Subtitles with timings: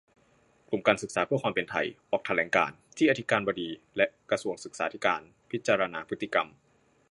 [0.69, 1.75] กลุ่มการศึกษาเพื่อความเป็นไท
[2.11, 6.47] ออกแถลงการณ์ จี้อธิการบดีและกระทรวงศึกษาธิการพิจารณาพฤติกรรม